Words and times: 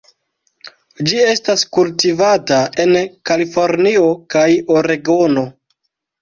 Ĝi 1.09 1.19
estas 1.33 1.65
kultivata 1.77 2.57
en 2.85 2.97
Kalifornio 3.31 4.09
kaj 4.37 4.47
Oregono. 4.79 5.47